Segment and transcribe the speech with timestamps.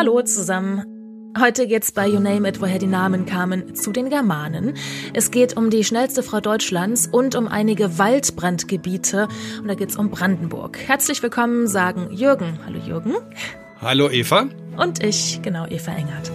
[0.00, 1.34] Hallo zusammen.
[1.38, 4.72] Heute geht's bei You Name It, woher die Namen kamen, zu den Germanen.
[5.12, 9.28] Es geht um die schnellste Frau Deutschlands und um einige Waldbrandgebiete.
[9.60, 10.78] Und da geht's um Brandenburg.
[10.78, 12.60] Herzlich willkommen, sagen Jürgen.
[12.64, 13.12] Hallo Jürgen.
[13.82, 14.46] Hallo Eva.
[14.78, 16.32] Und ich, genau, Eva Engert.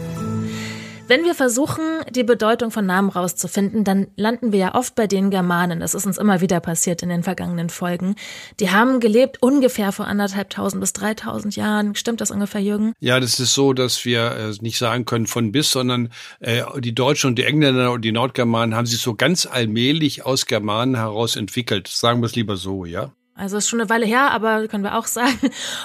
[1.08, 5.30] Wenn wir versuchen, die Bedeutung von Namen rauszufinden, dann landen wir ja oft bei den
[5.30, 5.80] Germanen.
[5.80, 8.16] Das ist uns immer wieder passiert in den vergangenen Folgen.
[8.60, 11.94] Die haben gelebt ungefähr vor anderthalbtausend bis dreitausend Jahren.
[11.94, 12.94] Stimmt das ungefähr, Jürgen?
[13.00, 16.96] Ja, das ist so, dass wir äh, nicht sagen können von bis, sondern äh, die
[16.96, 21.36] Deutschen und die Engländer und die Nordgermanen haben sich so ganz allmählich aus Germanen heraus
[21.36, 21.88] entwickelt.
[21.88, 23.12] Sagen wir es lieber so, ja?
[23.38, 25.38] Also ist schon eine Weile her, aber können wir auch sagen.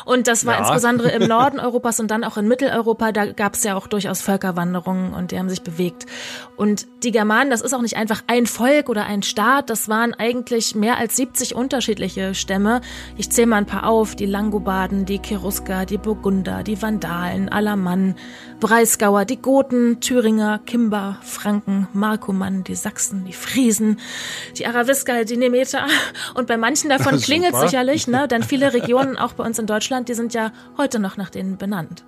[0.04, 0.60] Und das war ja.
[0.60, 3.10] insbesondere im Norden Europas und dann auch in Mitteleuropa.
[3.10, 6.06] Da gab es ja auch durchaus Völkerwanderungen und die haben sich bewegt.
[6.56, 9.68] Und die Germanen, das ist auch nicht einfach ein Volk oder ein Staat.
[9.68, 12.82] Das waren eigentlich mehr als 70 unterschiedliche Stämme.
[13.16, 14.14] Ich zähle mal ein paar auf.
[14.14, 18.14] Die Langobarden, die Cherusker, die Burgunder, die Vandalen, Alamann,
[18.60, 23.98] Breisgauer, die Goten, Thüringer, Kimber, Franken, Markomann, die Sachsen, die Friesen,
[24.56, 25.88] die Arawisker, die Nemeter.
[26.34, 28.28] Und bei manchen davon klingelt sicherlich, ne?
[28.28, 31.56] Denn viele Regionen, auch bei uns in Deutschland, die sind ja heute noch nach denen
[31.56, 32.04] benannt.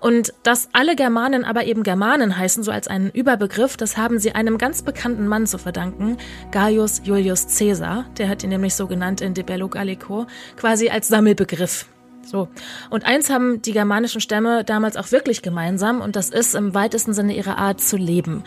[0.00, 4.32] Und dass alle Germanen aber eben Germanen heißen, so als einen Überbegriff, das haben sie
[4.32, 6.18] einem ganz bekannten Mann zu verdanken,
[6.50, 8.04] Gaius Julius Caesar.
[8.18, 11.86] Der hat ihn nämlich so genannt in De Bello Gallico, quasi als Sammelbegriff.
[12.22, 12.48] So.
[12.90, 17.14] Und eins haben die germanischen Stämme damals auch wirklich gemeinsam und das ist im weitesten
[17.14, 18.44] Sinne ihre Art zu leben.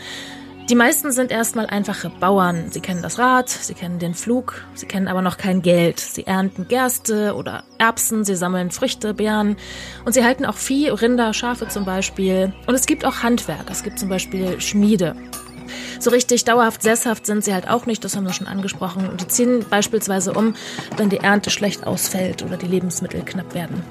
[0.70, 2.72] Die meisten sind erstmal einfache Bauern.
[2.72, 6.02] Sie kennen das Rad, sie kennen den Flug, sie kennen aber noch kein Geld.
[6.02, 9.56] Sie ernten Gerste oder Erbsen, sie sammeln Früchte, Beeren
[10.04, 12.54] und sie halten auch Vieh, Rinder, Schafe zum Beispiel.
[12.66, 13.70] Und es gibt auch Handwerk.
[13.72, 15.16] Es gibt zum Beispiel Schmiede.
[16.02, 19.08] So richtig dauerhaft sesshaft sind sie halt auch nicht, das haben wir schon angesprochen.
[19.08, 20.54] Und die ziehen beispielsweise um,
[20.98, 23.84] wenn die Ernte schlecht ausfällt oder die Lebensmittel knapp werden.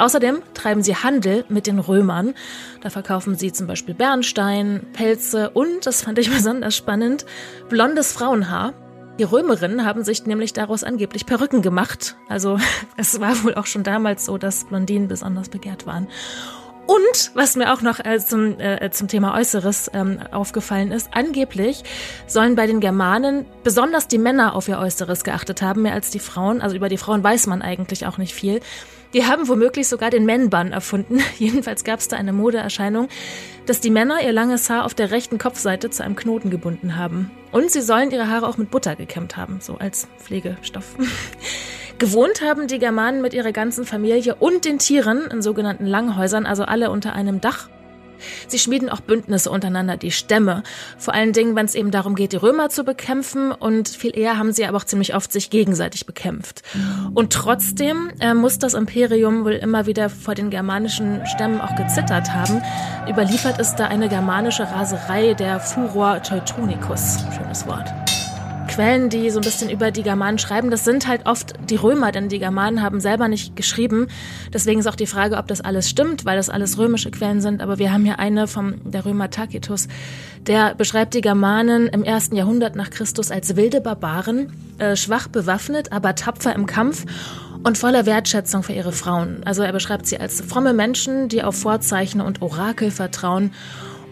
[0.00, 2.34] Außerdem treiben sie Handel mit den Römern.
[2.80, 7.26] Da verkaufen sie zum Beispiel Bernstein, Pelze und, das fand ich besonders spannend,
[7.68, 8.72] blondes Frauenhaar.
[9.18, 12.16] Die Römerinnen haben sich nämlich daraus angeblich Perücken gemacht.
[12.28, 12.58] Also
[12.96, 16.08] es war wohl auch schon damals so, dass Blondinen besonders begehrt waren.
[16.86, 21.84] Und was mir auch noch äh, zum, äh, zum Thema Äußeres ähm, aufgefallen ist, angeblich
[22.26, 26.18] sollen bei den Germanen besonders die Männer auf ihr Äußeres geachtet haben, mehr als die
[26.18, 26.60] Frauen.
[26.60, 28.60] Also über die Frauen weiß man eigentlich auch nicht viel.
[29.12, 31.20] Die haben womöglich sogar den Männbann erfunden.
[31.38, 33.08] Jedenfalls gab es da eine Modeerscheinung,
[33.66, 37.30] dass die Männer ihr langes Haar auf der rechten Kopfseite zu einem Knoten gebunden haben.
[37.52, 40.96] Und sie sollen ihre Haare auch mit Butter gekämmt haben, so als Pflegestoff.
[41.98, 46.64] Gewohnt haben die Germanen mit ihrer ganzen Familie und den Tieren in sogenannten Langhäusern, also
[46.64, 47.68] alle unter einem Dach.
[48.48, 50.62] Sie schmieden auch Bündnisse untereinander, die Stämme.
[50.98, 53.52] Vor allen Dingen, wenn es eben darum geht, die Römer zu bekämpfen.
[53.52, 56.62] Und viel eher haben sie aber auch ziemlich oft sich gegenseitig bekämpft.
[57.14, 62.32] Und trotzdem äh, muss das Imperium wohl immer wieder vor den germanischen Stämmen auch gezittert
[62.32, 62.62] haben.
[63.08, 67.18] Überliefert ist da eine germanische Raserei, der Furor Teutonicus.
[67.36, 68.09] Schönes Wort.
[68.70, 72.12] Quellen, die so ein bisschen über die Germanen schreiben, das sind halt oft die Römer,
[72.12, 74.06] denn die Germanen haben selber nicht geschrieben.
[74.52, 77.62] Deswegen ist auch die Frage, ob das alles stimmt, weil das alles römische Quellen sind.
[77.62, 79.88] Aber wir haben hier eine vom der Römer Tacitus,
[80.46, 85.92] der beschreibt die Germanen im ersten Jahrhundert nach Christus als wilde Barbaren, äh, schwach bewaffnet,
[85.92, 87.06] aber tapfer im Kampf
[87.64, 89.42] und voller Wertschätzung für ihre Frauen.
[89.44, 93.52] Also er beschreibt sie als fromme Menschen, die auf Vorzeichen und Orakel vertrauen.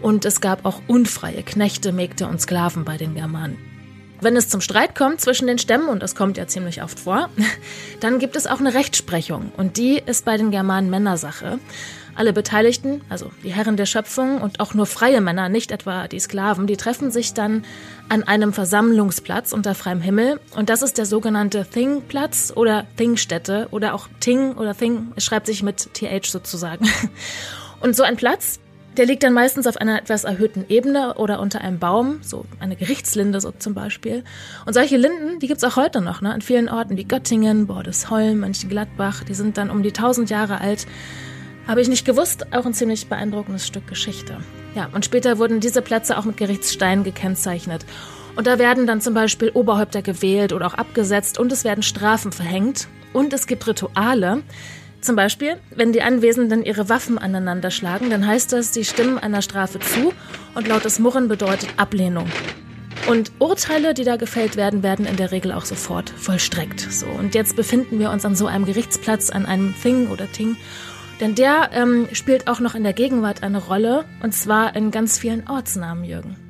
[0.03, 3.78] Und es gab auch unfreie Knechte, Mägde und Sklaven bei den Germanen.
[4.21, 7.29] Wenn es zum Streit kommt zwischen den Stämmen, und das kommt ja ziemlich oft vor,
[8.01, 9.53] dann gibt es auch eine Rechtsprechung.
[9.57, 11.59] Und die ist bei den Germanen Männersache.
[12.17, 16.19] Alle Beteiligten, also die Herren der Schöpfung und auch nur freie Männer, nicht etwa die
[16.19, 17.65] Sklaven, die treffen sich dann
[18.09, 20.41] an einem Versammlungsplatz unter freiem Himmel.
[20.57, 25.13] Und das ist der sogenannte Thing-Platz oder Thingstätte oder auch Ting oder Thing.
[25.15, 26.89] Es schreibt sich mit TH sozusagen.
[27.81, 28.59] Und so ein Platz,
[28.99, 32.75] der liegt dann meistens auf einer etwas erhöhten Ebene oder unter einem Baum, so eine
[32.75, 34.25] Gerichtslinde so zum Beispiel.
[34.67, 36.33] Und solche Linden, die gibt's auch heute noch, ne?
[36.33, 39.23] an vielen Orten wie Göttingen, Bordesholm, Mönchengladbach.
[39.23, 40.87] Die sind dann um die tausend Jahre alt.
[41.69, 44.39] Habe ich nicht gewusst, auch ein ziemlich beeindruckendes Stück Geschichte.
[44.75, 47.87] Ja, und später wurden diese Plätze auch mit Gerichtssteinen gekennzeichnet.
[48.35, 52.33] Und da werden dann zum Beispiel Oberhäupter gewählt oder auch abgesetzt und es werden Strafen
[52.33, 52.89] verhängt.
[53.13, 54.43] Und es gibt Rituale,
[55.01, 59.43] zum Beispiel, wenn die Anwesenden ihre Waffen aneinander schlagen, dann heißt das, sie stimmen einer
[59.43, 60.13] Strafe zu
[60.55, 62.27] und lautes Murren bedeutet Ablehnung.
[63.09, 66.81] Und Urteile, die da gefällt werden, werden in der Regel auch sofort vollstreckt.
[66.81, 70.57] So, und jetzt befinden wir uns an so einem Gerichtsplatz, an einem Thing oder Ting.
[71.21, 75.19] Denn der ähm, spielt auch noch in der Gegenwart eine Rolle, und zwar in ganz
[75.19, 76.48] vielen Ortsnamen, Jürgen.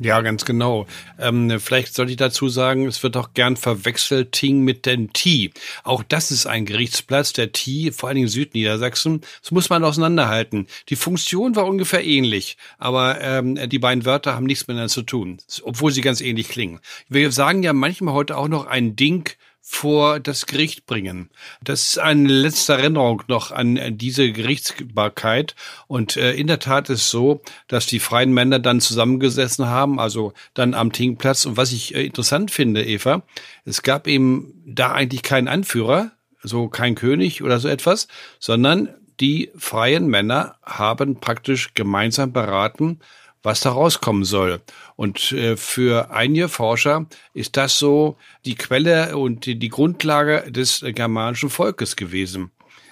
[0.00, 0.86] Ja, ganz genau.
[1.18, 5.52] Ähm, vielleicht sollte ich dazu sagen, es wird auch gern verwechselt Ting mit dem T.
[5.84, 9.20] Auch das ist ein Gerichtsplatz, der T, vor allen Dingen Südniedersachsen.
[9.42, 10.66] Das muss man auseinanderhalten.
[10.88, 15.38] Die Funktion war ungefähr ähnlich, aber ähm, die beiden Wörter haben nichts miteinander zu tun,
[15.62, 16.80] obwohl sie ganz ähnlich klingen.
[17.08, 19.30] Wir sagen ja manchmal heute auch noch ein Ding
[19.66, 21.30] vor das Gericht bringen.
[21.62, 25.56] Das ist eine letzte Erinnerung noch an diese Gerichtsbarkeit.
[25.86, 30.34] Und äh, in der Tat ist so, dass die freien Männer dann zusammengesessen haben, also
[30.52, 31.46] dann am Tingplatz.
[31.46, 33.22] Und was ich äh, interessant finde, Eva,
[33.64, 36.12] es gab eben da eigentlich keinen Anführer,
[36.42, 38.06] so kein König oder so etwas,
[38.38, 43.00] sondern die freien Männer haben praktisch gemeinsam beraten,
[43.44, 44.60] was da rauskommen soll.
[44.96, 51.50] Und äh, für einige Forscher ist das so die Quelle und die, Grundlage des germanischen
[51.50, 52.50] Volkes gewesen.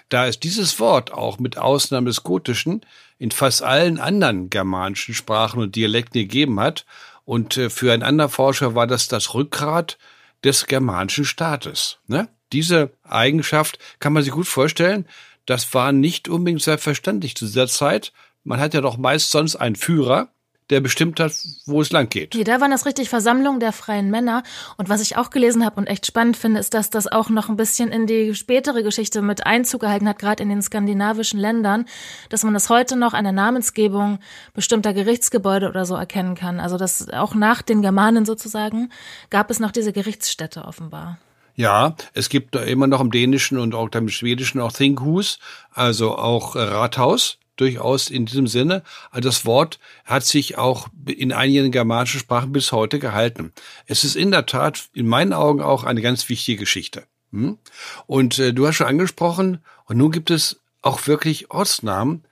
[0.08, 2.82] Da es dieses Wort auch mit Ausnahme des Gotischen
[3.18, 6.84] in fast allen anderen germanischen Sprachen und Dialekten gegeben hat,
[7.24, 9.98] und äh, für einen anderen Forscher war das das Rückgrat
[10.44, 11.98] des germanischen Staates.
[12.06, 12.28] Ne?
[12.52, 15.06] Diese Eigenschaft kann man sich gut vorstellen.
[15.46, 18.12] Das war nicht unbedingt selbstverständlich zu dieser Zeit.
[18.44, 20.28] Man hat ja doch meist sonst einen Führer,
[20.72, 21.32] der bestimmt hat,
[21.66, 22.34] wo es lang geht.
[22.34, 24.42] Nee, da waren das richtig Versammlungen der freien Männer.
[24.76, 27.48] Und was ich auch gelesen habe und echt spannend finde, ist, dass das auch noch
[27.48, 31.84] ein bisschen in die spätere Geschichte mit Einzug gehalten hat, gerade in den skandinavischen Ländern,
[32.30, 34.18] dass man das heute noch an der Namensgebung
[34.54, 36.58] bestimmter Gerichtsgebäude oder so erkennen kann.
[36.58, 38.90] Also dass auch nach den Germanen sozusagen
[39.30, 41.18] gab es noch diese Gerichtsstätte offenbar.
[41.54, 45.38] Ja, es gibt immer noch im Dänischen und auch im Schwedischen auch Thinghus,
[45.74, 48.82] also auch Rathaus durchaus in diesem Sinne.
[49.10, 53.52] Also das Wort hat sich auch in einigen germanischen Sprachen bis heute gehalten.
[53.86, 57.04] Es ist in der Tat in meinen Augen auch eine ganz wichtige Geschichte.
[57.32, 57.58] Hm?
[58.06, 62.24] Und äh, du hast schon angesprochen, und nun gibt es auch wirklich Ortsnamen,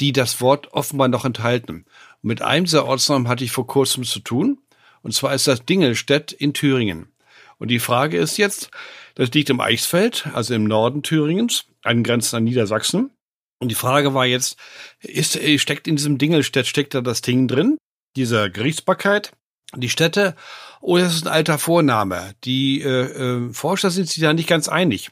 [0.00, 1.86] die das Wort offenbar noch enthalten.
[2.22, 4.58] Mit einem dieser Ortsnamen hatte ich vor kurzem zu tun.
[5.02, 7.12] Und zwar ist das Dingelstedt in Thüringen.
[7.58, 8.70] Und die Frage ist jetzt,
[9.14, 13.10] das liegt im Eichsfeld, also im Norden Thüringens, angrenzend an Niedersachsen.
[13.58, 14.56] Und die Frage war jetzt,
[15.00, 17.78] ist, äh, steckt in diesem Dingelstedt, steckt da das Ding drin,
[18.16, 19.32] dieser Gerichtsbarkeit,
[19.74, 20.36] die Städte,
[20.80, 22.34] oder ist es ein alter Vorname?
[22.44, 25.10] Die äh, äh, Forscher sind sich da nicht ganz einig,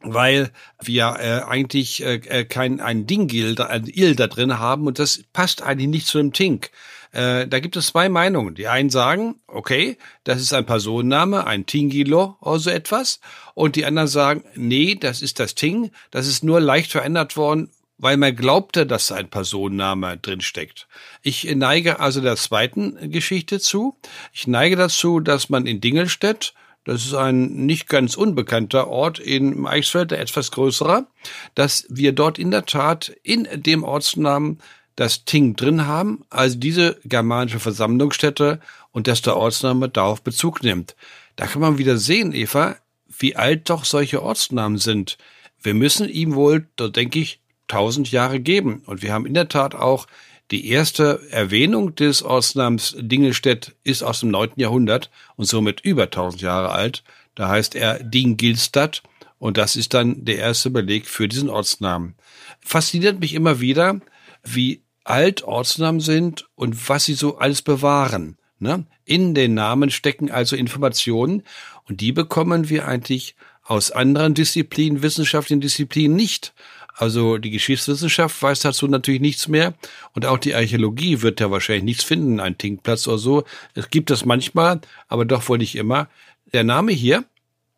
[0.00, 0.50] weil
[0.82, 5.22] wir äh, eigentlich äh, äh kein ein Dingil, ein Il da drin haben und das
[5.32, 6.70] passt eigentlich nicht zu dem Tink.
[7.12, 8.54] Äh, da gibt es zwei Meinungen.
[8.54, 13.20] Die einen sagen, okay, das ist ein Personenname, ein Tingilo oder so etwas.
[13.54, 17.70] Und die anderen sagen, nee, das ist das Ting, das ist nur leicht verändert worden,
[17.98, 20.86] weil man glaubte, dass ein Personenname drinsteckt.
[21.22, 23.96] Ich neige also der zweiten Geschichte zu.
[24.32, 26.54] Ich neige dazu, dass man in Dingelstedt,
[26.84, 31.06] das ist ein nicht ganz unbekannter Ort in Eichsfeld, der etwas größerer,
[31.54, 34.60] dass wir dort in der Tat in dem Ortsnamen
[34.94, 38.60] das Ting drin haben, also diese germanische Versammlungsstätte
[38.92, 40.96] und dass der Ortsname darauf Bezug nimmt.
[41.34, 42.76] Da kann man wieder sehen, Eva,
[43.18, 45.18] wie alt doch solche Ortsnamen sind.
[45.60, 48.82] Wir müssen ihm wohl, da denke ich, tausend Jahre geben.
[48.86, 50.06] Und wir haben in der Tat auch
[50.50, 56.40] die erste Erwähnung des Ortsnamens Dingelstedt ist aus dem neunten Jahrhundert und somit über tausend
[56.40, 57.02] Jahre alt.
[57.34, 59.02] Da heißt er Dingilstadt
[59.38, 62.14] und das ist dann der erste Beleg für diesen Ortsnamen.
[62.60, 64.00] Fasziniert mich immer wieder,
[64.44, 68.38] wie alt Ortsnamen sind und was sie so alles bewahren.
[68.58, 68.86] Ne?
[69.04, 71.42] In den Namen stecken also Informationen
[71.88, 76.54] und die bekommen wir eigentlich aus anderen Disziplinen, wissenschaftlichen Disziplinen nicht.
[76.98, 79.74] Also die Geschichtswissenschaft weiß dazu natürlich nichts mehr
[80.14, 83.44] und auch die Archäologie wird ja wahrscheinlich nichts finden, ein Tinkplatz oder so.
[83.74, 86.08] Es gibt das manchmal, aber doch wohl nicht immer.
[86.54, 87.24] Der Name hier,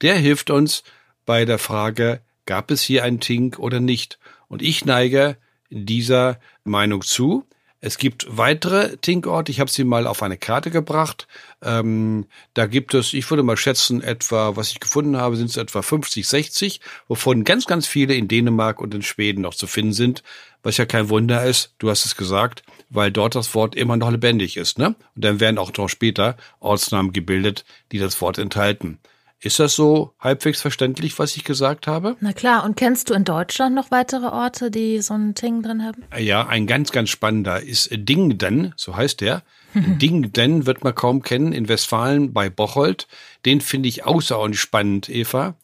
[0.03, 0.85] der hilft uns
[1.27, 4.21] bei der Frage, gab es hier einen Tink oder nicht?
[4.47, 5.37] Und ich neige
[5.69, 7.45] dieser Meinung zu.
[7.81, 11.29] Es gibt weitere Tinkorte, ich habe sie mal auf eine Karte gebracht.
[11.63, 15.57] Ähm, da gibt es, ich würde mal schätzen, etwa, was ich gefunden habe, sind es
[15.57, 19.93] etwa 50, 60, wovon ganz, ganz viele in Dänemark und in Schweden noch zu finden
[19.93, 20.25] sind,
[20.65, 24.11] was ja kein Wunder ist, du hast es gesagt, weil dort das Wort immer noch
[24.11, 24.79] lebendig ist.
[24.79, 24.97] Ne?
[25.15, 28.99] Und dann werden auch noch später Ortsnamen gebildet, die das Wort enthalten.
[29.41, 32.17] Ist das so halbwegs verständlich, was ich gesagt habe?
[32.21, 32.65] Na klar.
[32.65, 36.03] Und kennst du in Deutschland noch weitere Orte, die so ein Ting drin haben?
[36.19, 39.45] Ja, ein ganz, ganz spannender ist Dingden, so heißt der.
[39.75, 43.07] Dingden wird man kaum kennen in Westfalen bei Bocholt.
[43.45, 45.55] Den finde ich außerordentlich spannend, Eva,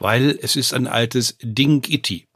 [0.00, 2.26] weil es ist ein altes Ding-Itti.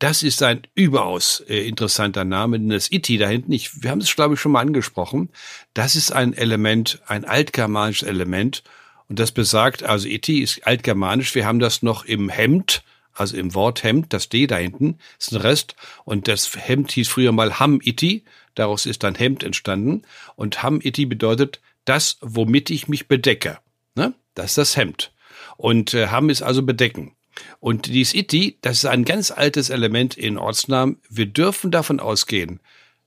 [0.00, 4.00] Das ist ein überaus äh, interessanter Name, denn das Itti da hinten, ich, wir haben
[4.00, 5.28] es glaube ich schon mal angesprochen,
[5.74, 8.64] das ist ein Element, ein altgermanisches Element
[9.10, 13.56] und das besagt, also Eti ist altgermanisch, wir haben das noch im Hemd, also im
[13.56, 15.74] Wort Hemd, das D da hinten, ist ein Rest.
[16.04, 18.22] Und das Hemd hieß früher mal Ham-Iti.
[18.54, 20.02] Daraus ist dann Hemd entstanden.
[20.36, 23.58] Und Ham-Iti bedeutet das, womit ich mich bedecke.
[23.96, 24.14] Ne?
[24.34, 25.10] Das ist das Hemd.
[25.56, 27.16] Und äh, Ham ist also bedecken.
[27.58, 30.98] Und dieses Iti, das ist ein ganz altes Element in Ortsnamen.
[31.08, 32.60] Wir dürfen davon ausgehen,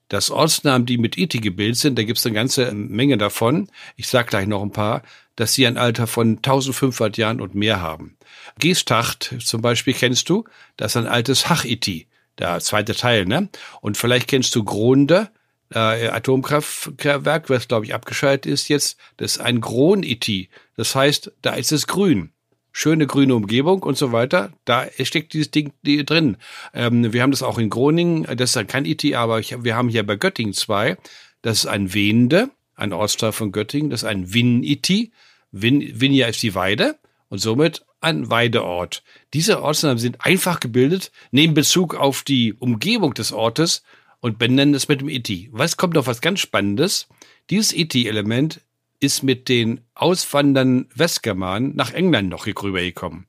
[0.09, 4.07] dass Ortsnamen, die mit Iti gebildet sind, da gibt es eine ganze Menge davon, ich
[4.07, 5.01] sage gleich noch ein paar,
[5.35, 8.17] dass sie ein Alter von 1500 Jahren und mehr haben.
[8.59, 10.45] Geestacht zum Beispiel kennst du,
[10.77, 13.49] das ist ein altes Hach-Iti, der zweite Teil, ne?
[13.81, 15.29] Und vielleicht kennst du Gronde,
[15.73, 20.49] äh, Atomkraftwerk, was glaube ich abgeschaltet ist jetzt, das ist ein Gron-Iti.
[20.75, 22.33] Das heißt, da ist es grün
[22.73, 24.51] schöne grüne Umgebung und so weiter.
[24.65, 26.37] Da steckt dieses Ding drin.
[26.73, 29.89] Ähm, wir haben das auch in Groningen, das ist kein IT, aber ich, wir haben
[29.89, 30.97] hier bei Göttingen zwei.
[31.41, 32.49] Das ist ein Wende,
[32.83, 35.11] ein Ortsteil von Göttingen, das ist ein Win-IT.
[35.51, 36.97] Win, Vinja ist die Weide
[37.29, 39.03] und somit ein Weideort.
[39.33, 43.83] Diese Ortsnamen sind einfach gebildet, nehmen Bezug auf die Umgebung des Ortes
[44.19, 45.29] und benennen es mit dem IT.
[45.51, 47.07] Was kommt noch was ganz Spannendes?
[47.49, 48.61] Dieses IT-Element
[48.99, 53.25] ist mit den auswandernden Westgermanen nach England noch rübergekommen.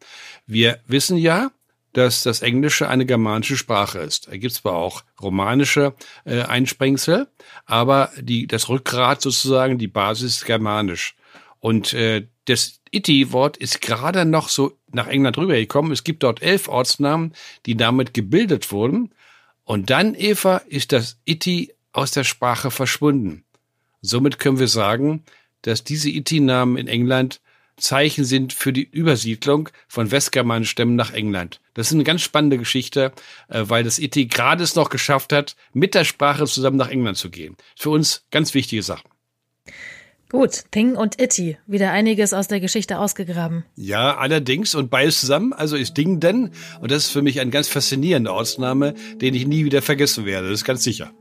[0.46, 1.50] Wir wissen ja,
[1.94, 4.28] dass das Englische eine germanische Sprache ist.
[4.28, 7.28] Da gibt zwar auch romanische äh, Einsprengsel,
[7.64, 11.14] aber die, das Rückgrat sozusagen, die Basis ist germanisch.
[11.60, 15.92] Und äh, das Iti-Wort ist gerade noch so nach England rübergekommen.
[15.92, 17.32] Es gibt dort elf Ortsnamen,
[17.64, 19.14] die damit gebildet wurden.
[19.62, 23.44] Und dann, Eva, ist das Iti aus der Sprache verschwunden.
[24.02, 25.24] Somit können wir sagen,
[25.62, 27.40] dass diese Iti-Namen in England
[27.76, 31.60] Zeichen sind für die Übersiedlung von westgermanischen Stämmen nach England.
[31.74, 33.12] Das ist eine ganz spannende Geschichte,
[33.48, 37.16] äh, weil das Iti gerade es noch geschafft hat, mit der Sprache zusammen nach England
[37.16, 37.56] zu gehen.
[37.76, 39.08] Für uns ganz wichtige Sachen.
[40.30, 43.64] Gut, Ting und Itti, wieder einiges aus der Geschichte ausgegraben.
[43.76, 46.50] Ja, allerdings und beides zusammen, also ist Ding denn,
[46.80, 50.48] und das ist für mich ein ganz faszinierender Ortsname, den ich nie wieder vergessen werde,
[50.48, 51.12] das ist ganz sicher.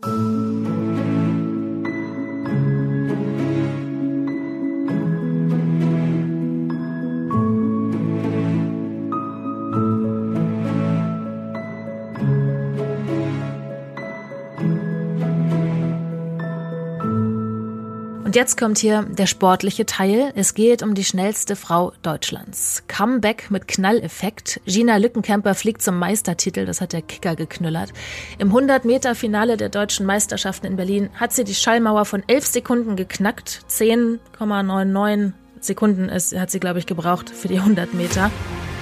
[18.44, 20.34] Jetzt kommt hier der sportliche Teil.
[20.36, 22.84] Es geht um die schnellste Frau Deutschlands.
[22.90, 24.60] Comeback mit Knalleffekt.
[24.66, 27.94] Gina Lückenkämper fliegt zum Meistertitel, das hat der Kicker geknüllert.
[28.40, 33.62] Im 100-Meter-Finale der deutschen Meisterschaften in Berlin hat sie die Schallmauer von 11 Sekunden geknackt.
[33.70, 35.32] 10,99
[35.62, 38.30] Sekunden ist, hat sie, glaube ich, gebraucht für die 100 Meter.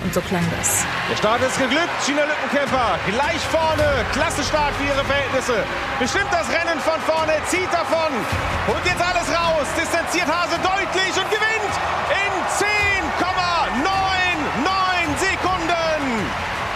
[0.04, 0.86] Und so klang das.
[1.10, 1.90] Der Start ist geglückt.
[2.06, 4.06] Gina Lückenkämper gleich vorne.
[4.14, 5.64] Klasse Start für ihre Verhältnisse.
[6.00, 8.12] Bestimmt das Rennen von vorne, zieht davon.
[8.68, 9.68] Holt jetzt alles raus.
[9.78, 11.74] Distanziert Hase deutlich und gewinnt
[12.18, 16.26] in 10,99 Sekunden.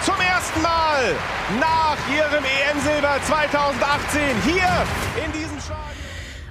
[0.05, 1.17] Zum ersten Mal
[1.59, 4.69] nach ihrem EM-Silber 2018 hier
[5.25, 5.84] in diesem Stadion.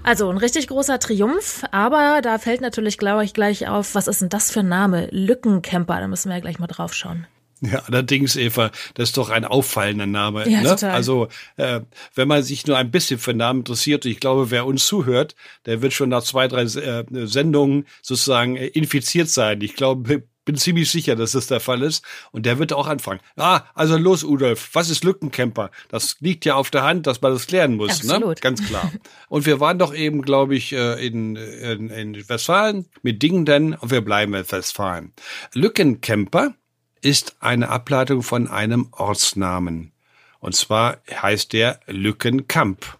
[0.04, 4.20] Also ein richtig großer Triumph, aber da fällt natürlich, glaube ich, gleich auf, was ist
[4.20, 5.08] denn das für ein Name?
[5.10, 7.26] Lückencamper, da müssen wir ja gleich mal drauf schauen.
[7.60, 10.46] Ja, allerdings, Eva, das ist doch ein auffallender Name.
[10.48, 10.68] Ja, ne?
[10.68, 10.90] total.
[10.90, 11.80] Also, äh,
[12.14, 15.34] wenn man sich nur ein bisschen für Namen interessiert, ich glaube, wer uns zuhört,
[15.64, 19.62] der wird schon nach zwei, drei äh, Sendungen sozusagen äh, infiziert sein.
[19.62, 22.04] Ich glaube, bin ziemlich sicher, dass das der Fall ist.
[22.32, 23.20] Und der wird auch anfangen.
[23.36, 25.70] Ah, also los, Udolf, was ist Lückencamper?
[25.88, 28.02] Das liegt ja auf der Hand, dass man das klären muss.
[28.04, 28.14] Ne?
[28.14, 28.36] Absolut.
[28.36, 28.40] Ne?
[28.40, 28.92] Ganz klar.
[29.28, 33.90] Und wir waren doch eben, glaube ich, äh, in, in, in Westfalen mit Dingenden und
[33.90, 35.12] wir bleiben in Westfalen.
[35.52, 36.54] Lückencamper
[37.00, 39.92] ist eine Ableitung von einem Ortsnamen.
[40.40, 42.98] Und zwar heißt der Lückenkamp.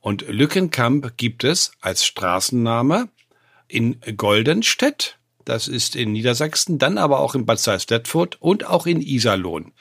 [0.00, 3.08] Und Lückenkamp gibt es als Straßenname
[3.68, 9.00] in Goldenstedt das ist in Niedersachsen, dann aber auch in Bad Salzdetfurt und auch in
[9.00, 9.72] Iserlohn.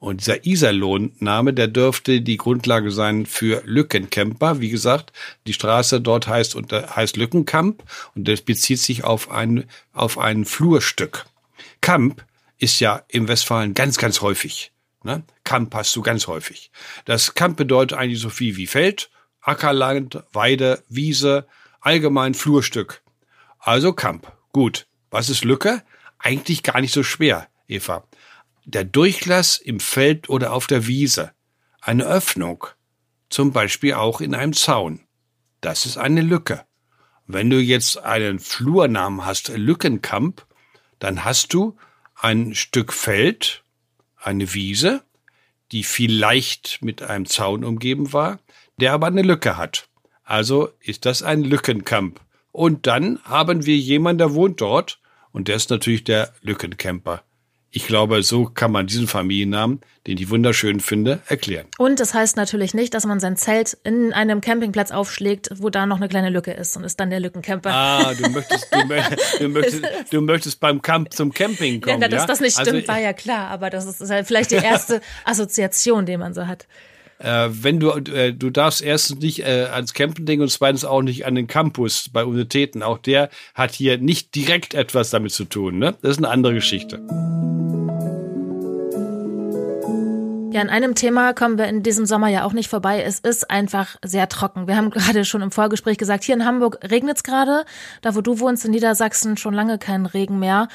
[0.00, 4.60] Und dieser Iserlohn-Name, der dürfte die Grundlage sein für Lückencamper.
[4.60, 5.12] Wie gesagt,
[5.46, 7.82] die Straße dort heißt, und heißt Lückenkamp
[8.14, 11.26] und das bezieht sich auf ein, auf ein Flurstück.
[11.82, 12.24] Kamp
[12.58, 14.72] ist ja im Westfalen ganz, ganz häufig.
[15.04, 15.22] Ne?
[15.44, 16.70] Kamp hast du ganz häufig.
[17.04, 19.10] Das Kamp bedeutet eigentlich so viel wie Feld,
[19.42, 21.46] Ackerland, Weide, Wiese,
[21.80, 23.02] allgemein Flurstück.
[23.58, 24.32] Also Kamp.
[24.52, 24.86] Gut.
[25.10, 25.82] Was ist Lücke?
[26.18, 28.04] Eigentlich gar nicht so schwer, Eva.
[28.64, 31.32] Der Durchlass im Feld oder auf der Wiese.
[31.80, 32.66] Eine Öffnung.
[33.28, 35.00] Zum Beispiel auch in einem Zaun.
[35.60, 36.64] Das ist eine Lücke.
[37.26, 40.46] Wenn du jetzt einen Flurnamen hast, Lückenkamp,
[40.98, 41.76] dann hast du
[42.14, 43.62] ein Stück Feld,
[44.16, 45.02] eine Wiese,
[45.72, 48.40] die vielleicht mit einem Zaun umgeben war,
[48.78, 49.88] der aber eine Lücke hat.
[50.24, 52.20] Also ist das ein Lückenkamp.
[52.52, 54.99] Und dann haben wir jemanden, der wohnt dort
[55.32, 57.22] und der ist natürlich der Lückencamper.
[57.72, 61.66] Ich glaube, so kann man diesen Familiennamen, den ich wunderschön finde, erklären.
[61.78, 65.86] Und das heißt natürlich nicht, dass man sein Zelt in einem Campingplatz aufschlägt, wo da
[65.86, 67.70] noch eine kleine Lücke ist und ist dann der Lückencamper.
[67.70, 68.80] Ah, du möchtest, du,
[69.38, 72.02] du möchtest, du möchtest beim Camp zum Camping kommen.
[72.02, 72.26] Ja, dass ja?
[72.26, 76.06] das nicht also stimmt, war ja klar, aber das ist halt vielleicht die erste Assoziation,
[76.06, 76.66] die man so hat.
[77.20, 81.02] Äh, wenn du, äh, du darfst erstens nicht äh, ans Campen denken und zweitens auch
[81.02, 82.82] nicht an den Campus bei Universitäten.
[82.82, 85.78] Auch der hat hier nicht direkt etwas damit zu tun.
[85.78, 85.94] Ne?
[86.00, 87.00] Das ist eine andere Geschichte.
[90.52, 93.02] Ja, an einem Thema kommen wir in diesem Sommer ja auch nicht vorbei.
[93.02, 94.66] Es ist einfach sehr trocken.
[94.66, 97.64] Wir haben gerade schon im Vorgespräch gesagt, hier in Hamburg regnet es gerade.
[98.00, 100.68] Da, wo du wohnst, in Niedersachsen, schon lange keinen Regen mehr.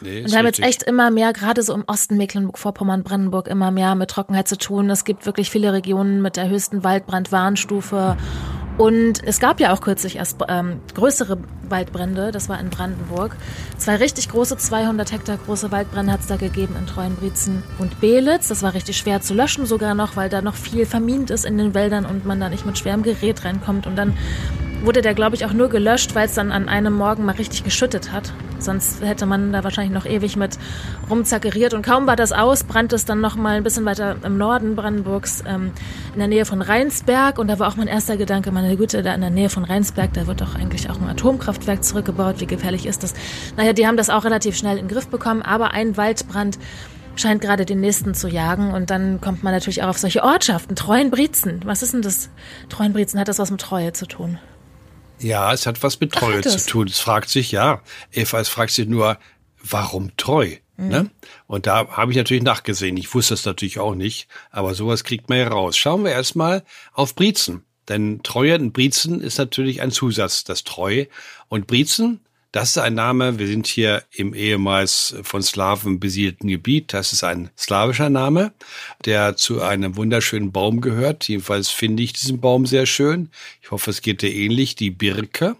[0.00, 3.70] Nee, und wir haben jetzt echt immer mehr, gerade so im Osten Mecklenburg-Vorpommern, Brandenburg, immer
[3.70, 4.90] mehr mit Trockenheit zu tun.
[4.90, 8.16] Es gibt wirklich viele Regionen mit der höchsten Waldbrandwarnstufe.
[8.78, 11.38] Und es gab ja auch kürzlich erst ähm, größere
[11.70, 13.34] Waldbrände, das war in Brandenburg.
[13.78, 18.48] Zwei richtig große, 200 Hektar große Waldbrände hat es da gegeben in Treuenbrietzen und Belitz.
[18.48, 21.56] Das war richtig schwer zu löschen sogar noch, weil da noch viel vermint ist in
[21.56, 23.86] den Wäldern und man da nicht mit schwerem Gerät reinkommt.
[23.86, 24.14] Und dann
[24.82, 27.64] wurde der, glaube ich, auch nur gelöscht, weil es dann an einem Morgen mal richtig
[27.64, 28.34] geschüttet hat.
[28.58, 30.58] Sonst hätte man da wahrscheinlich noch ewig mit
[31.10, 31.74] rumzackeriert.
[31.74, 34.76] Und kaum war das aus, brannte es dann noch mal ein bisschen weiter im Norden
[34.76, 35.72] Brandenburgs, ähm,
[36.12, 37.38] in der Nähe von Rheinsberg.
[37.38, 40.12] Und da war auch mein erster Gedanke, meine Güte, da in der Nähe von Rheinsberg,
[40.12, 42.40] da wird doch eigentlich auch ein Atomkraftwerk zurückgebaut.
[42.40, 43.14] Wie gefährlich ist das?
[43.56, 45.42] Naja, die haben das auch relativ schnell in den Griff bekommen.
[45.42, 46.58] Aber ein Waldbrand
[47.16, 48.72] scheint gerade den nächsten zu jagen.
[48.72, 50.76] Und dann kommt man natürlich auch auf solche Ortschaften.
[50.76, 51.60] Treuenbrietzen.
[51.64, 52.30] Was ist denn das?
[52.68, 54.38] Treuenbrietzen hat das was mit Treue zu tun?
[55.18, 56.88] Ja, es hat was mit Treue Ach, zu tun.
[56.88, 57.82] Es fragt sich, ja,
[58.12, 59.18] Eva, es fragt sich nur,
[59.62, 60.56] warum treu?
[60.76, 60.88] Mhm.
[60.88, 61.10] Ne?
[61.46, 62.96] Und da habe ich natürlich nachgesehen.
[62.96, 65.76] Ich wusste es natürlich auch nicht, aber sowas kriegt man ja raus.
[65.76, 67.64] Schauen wir erstmal auf Briezen.
[67.88, 71.06] Denn Treue in Briezen ist natürlich ein Zusatz, das Treu.
[71.48, 72.20] Und Briezen
[72.56, 76.94] das ist ein Name, wir sind hier im ehemals von Slawen besiedelten Gebiet.
[76.94, 78.54] Das ist ein slawischer Name,
[79.04, 81.28] der zu einem wunderschönen Baum gehört.
[81.28, 83.28] Jedenfalls finde ich diesen Baum sehr schön.
[83.60, 84.74] Ich hoffe, es geht dir ähnlich.
[84.74, 85.56] Die Birke.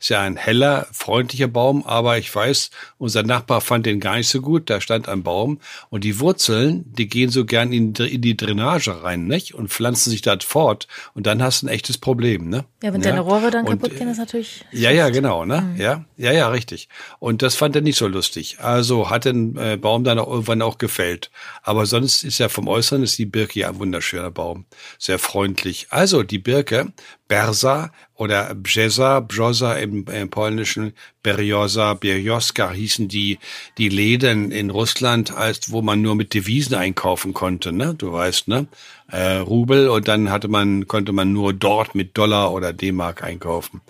[0.00, 4.28] Ist ja ein heller, freundlicher Baum, aber ich weiß, unser Nachbar fand den gar nicht
[4.28, 4.70] so gut.
[4.70, 9.02] Da stand ein Baum und die Wurzeln, die gehen so gern in, in die Drainage
[9.02, 9.54] rein, nicht?
[9.54, 10.88] Und pflanzen sich dort fort.
[11.14, 12.64] Und dann hast du ein echtes Problem, ne?
[12.82, 13.10] Ja, wenn ja?
[13.10, 14.64] deine Rohre dann und, kaputt gehen, ist natürlich.
[14.72, 15.62] Ja, ja, genau, ne?
[15.62, 15.80] Mhm.
[15.80, 16.88] Ja, ja, ja, richtig.
[17.18, 18.58] Und das fand er nicht so lustig.
[18.60, 21.30] Also hat den äh, Baum dann auch irgendwann auch gefällt.
[21.62, 24.66] Aber sonst ist ja vom Äußeren ist die Birke ja ein wunderschöner Baum.
[24.98, 25.86] Sehr freundlich.
[25.90, 26.92] Also die Birke
[27.28, 33.38] Bersa oder Brzeza, Brzoza im, im Polnischen, Beriosa, Berioska hießen die,
[33.76, 37.94] die Läden in Russland, als wo man nur mit Devisen einkaufen konnte, ne?
[37.94, 38.66] Du weißt, ne?
[39.10, 43.82] Äh, Rubel und dann hatte man, konnte man nur dort mit Dollar oder D-Mark einkaufen.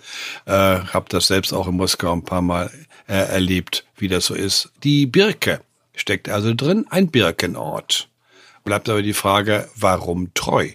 [0.45, 2.69] Äh, hab das selbst auch in Moskau ein paar Mal
[3.07, 4.71] äh, erlebt, wie das so ist.
[4.83, 5.61] Die Birke
[5.95, 8.09] steckt also drin, ein Birkenort.
[8.63, 10.69] Bleibt aber die Frage, warum treu?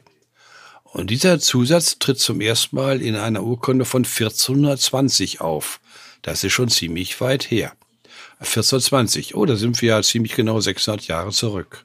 [0.95, 5.81] Und dieser Zusatz tritt zum ersten Mal in einer Urkunde von 1420 auf.
[6.23, 7.73] Das ist schon ziemlich weit her.
[8.39, 11.85] 1420, oh, da sind wir ja ziemlich genau 600 Jahre zurück.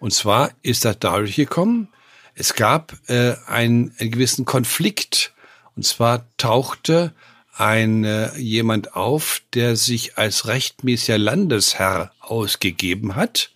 [0.00, 1.88] Und zwar ist das dadurch gekommen,
[2.34, 5.32] es gab äh, einen, einen gewissen Konflikt.
[5.74, 7.14] Und zwar tauchte
[7.54, 13.50] ein äh, jemand auf, der sich als rechtmäßiger Landesherr ausgegeben hat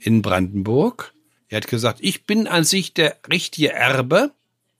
[0.00, 1.12] in Brandenburg
[1.52, 4.30] er hat gesagt, ich bin an sich der richtige Erbe,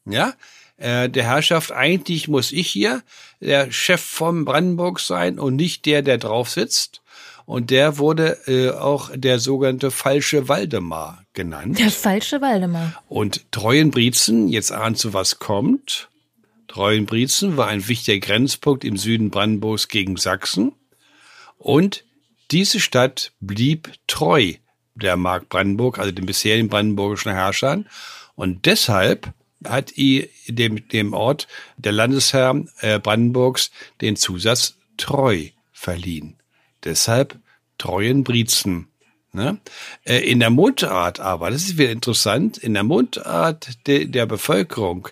[0.06, 0.32] ja,
[0.78, 1.70] äh, der Herrschaft.
[1.70, 3.02] Eigentlich muss ich hier
[3.40, 7.02] der Chef von Brandenburg sein und nicht der, der drauf sitzt.
[7.44, 11.78] Und der wurde äh, auch der sogenannte falsche Waldemar genannt.
[11.78, 13.02] Der falsche Waldemar.
[13.06, 16.08] Und Treuenbrietzen, jetzt ahnst du, was kommt.
[16.68, 20.72] Treuenbrietzen war ein wichtiger Grenzpunkt im Süden Brandenburgs gegen Sachsen.
[21.58, 22.04] Und
[22.50, 24.54] diese Stadt blieb treu
[24.94, 27.86] der Mark Brandenburg, also den bisherigen brandenburgischen Herrschern.
[28.34, 29.32] Und deshalb
[29.64, 36.36] hat i dem, dem Ort der Landesherr äh, Brandenburgs den Zusatz treu verliehen.
[36.84, 37.38] Deshalb
[37.78, 38.88] treuen Briezen.
[39.32, 39.58] Ne?
[40.04, 45.08] Äh, in der Mundart aber, das ist wieder interessant, in der Mundart de, der Bevölkerung,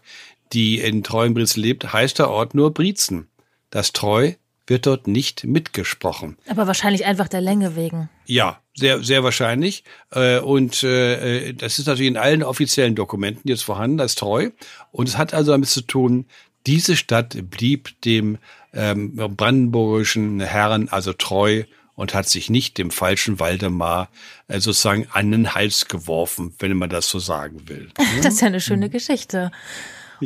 [0.53, 3.29] die in Treuenbrietzen lebt, heißt der Ort nur Briezen.
[3.71, 4.33] Das Treu
[4.71, 6.39] wird dort nicht mitgesprochen.
[6.49, 8.09] Aber wahrscheinlich einfach der Länge wegen.
[8.25, 9.85] Ja, sehr, sehr wahrscheinlich.
[10.13, 14.51] Äh, und äh, das ist natürlich in allen offiziellen Dokumenten jetzt vorhanden, das treu.
[14.93, 16.27] Und es hat also damit zu tun,
[16.67, 18.39] diese Stadt blieb dem
[18.73, 21.65] ähm, brandenburgischen Herren also treu
[21.97, 24.09] und hat sich nicht dem falschen Waldemar
[24.49, 27.91] äh, sozusagen an den Hals geworfen, wenn man das so sagen will.
[28.23, 29.51] Das ist ja eine schöne Geschichte.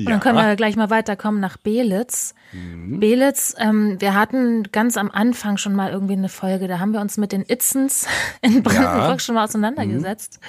[0.03, 2.35] Und dann können wir gleich mal weiterkommen nach Belitz.
[2.53, 3.01] Mhm.
[3.01, 7.01] Belitz, ähm, wir hatten ganz am Anfang schon mal irgendwie eine Folge, da haben wir
[7.01, 8.07] uns mit den Itzens
[8.43, 9.19] in Brandenburg ja.
[9.19, 10.41] schon mal auseinandergesetzt.
[10.41, 10.47] Mhm.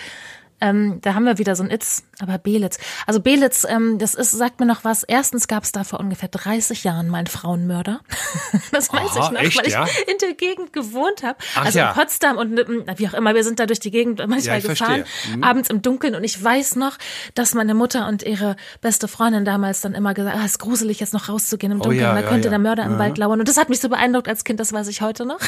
[0.61, 2.77] Ähm, da haben wir wieder so ein Itz, aber Belitz.
[3.05, 5.03] Also Belitz, ähm, das ist, sagt mir noch was.
[5.03, 7.99] Erstens gab es da vor ungefähr 30 Jahren mal einen Frauenmörder.
[8.71, 9.85] das weiß Aha, ich noch, echt, weil ja?
[9.85, 11.37] ich in der Gegend gewohnt habe.
[11.55, 11.89] Also ja.
[11.89, 12.57] in Potsdam und
[12.97, 15.03] wie auch immer, wir sind da durch die Gegend manchmal ja, gefahren,
[15.35, 15.43] mhm.
[15.43, 16.15] abends im Dunkeln.
[16.15, 16.97] Und ich weiß noch,
[17.33, 21.01] dass meine Mutter und ihre beste Freundin damals dann immer gesagt, ah, es ist gruselig,
[21.01, 23.39] jetzt noch rauszugehen im oh Dunkeln, oh, da könnte der Mörder im Wald lauern.
[23.39, 25.39] Und das hat mich so beeindruckt als Kind, das weiß ich heute noch.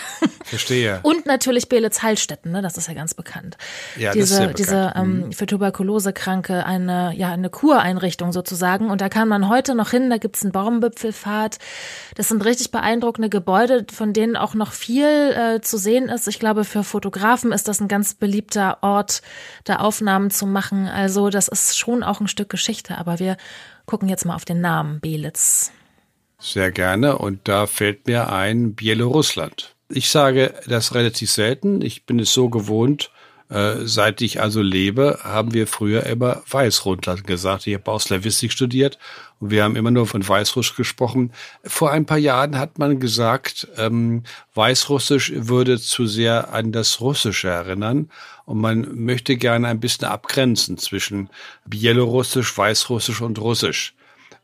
[0.43, 0.99] Verstehe.
[1.03, 2.61] Und natürlich Belitz-Heilstätten, ne?
[2.61, 3.57] das ist ja ganz bekannt.
[3.95, 4.59] Ja, diese, das ist sehr bekannt.
[4.59, 5.31] diese ähm, mhm.
[5.31, 8.89] für Tuberkulosekranke eine, ja, eine Kureinrichtung sozusagen.
[8.89, 11.57] Und da kann man heute noch hin, da gibt's einen Baumwipfelpfad.
[12.15, 16.27] Das sind richtig beeindruckende Gebäude, von denen auch noch viel äh, zu sehen ist.
[16.27, 19.21] Ich glaube, für Fotografen ist das ein ganz beliebter Ort,
[19.63, 20.87] da Aufnahmen zu machen.
[20.87, 22.97] Also das ist schon auch ein Stück Geschichte.
[22.97, 23.37] Aber wir
[23.85, 25.71] gucken jetzt mal auf den Namen Belitz.
[26.39, 27.17] Sehr gerne.
[27.17, 29.75] Und da fällt mir ein Bielorussland.
[29.89, 31.81] Ich sage das relativ selten.
[31.81, 33.11] Ich bin es so gewohnt,
[33.49, 37.67] äh, seit ich also lebe, haben wir früher immer Weißrussland gesagt.
[37.67, 38.97] Ich habe auch Slavistik studiert
[39.39, 41.31] und wir haben immer nur von Weißrussisch gesprochen.
[41.63, 47.47] Vor ein paar Jahren hat man gesagt, ähm, Weißrussisch würde zu sehr an das Russische
[47.47, 48.09] erinnern
[48.45, 51.29] und man möchte gerne ein bisschen abgrenzen zwischen
[51.65, 53.93] Bielorussisch, Weißrussisch und Russisch.